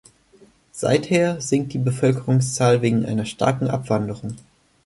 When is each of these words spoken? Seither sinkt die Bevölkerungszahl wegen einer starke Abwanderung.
Seither 0.71 1.39
sinkt 1.41 1.73
die 1.73 1.77
Bevölkerungszahl 1.77 2.81
wegen 2.81 3.05
einer 3.05 3.27
starke 3.27 3.71
Abwanderung. 3.71 4.35